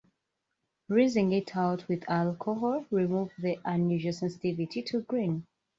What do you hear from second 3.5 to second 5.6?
unusual sensitivity to green.